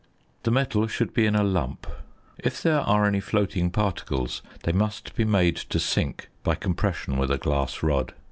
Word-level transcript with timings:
The 0.41 0.49
metal 0.49 0.87
should 0.87 1.13
be 1.13 1.27
in 1.27 1.35
a 1.35 1.43
lump; 1.43 1.85
if 2.39 2.63
there 2.63 2.79
are 2.79 3.05
any 3.05 3.19
floating 3.19 3.69
particles 3.69 4.41
they 4.63 4.71
must 4.71 5.13
be 5.15 5.25
made 5.25 5.57
to 5.57 5.77
sink 5.79 6.27
by 6.43 6.55
compression 6.55 7.17
with 7.17 7.29
a 7.29 7.37
glass 7.37 7.83
rod. 7.83 8.15